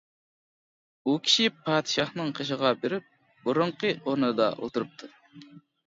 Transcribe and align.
ئۇ 1.05 1.13
كىشى 1.27 1.45
پادىشاھنىڭ 1.67 2.33
قېشىغا 2.41 2.73
بېرىپ 2.83 3.09
بۇرۇنقى 3.47 3.97
ئورنىدا 4.03 4.53
ئولتۇرۇپتۇ. 4.59 5.17